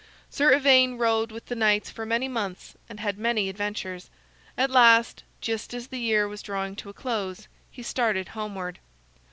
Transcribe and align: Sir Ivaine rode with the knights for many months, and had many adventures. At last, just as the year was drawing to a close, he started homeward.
Sir 0.31 0.51
Ivaine 0.55 0.97
rode 0.97 1.31
with 1.31 1.45
the 1.45 1.55
knights 1.55 1.91
for 1.91 2.07
many 2.07 2.27
months, 2.27 2.73
and 2.89 2.99
had 2.99 3.19
many 3.19 3.49
adventures. 3.49 4.09
At 4.57 4.71
last, 4.71 5.21
just 5.41 5.75
as 5.75 5.89
the 5.89 5.99
year 5.99 6.27
was 6.27 6.41
drawing 6.41 6.75
to 6.77 6.89
a 6.89 6.93
close, 6.93 7.47
he 7.69 7.83
started 7.83 8.29
homeward. 8.29 8.79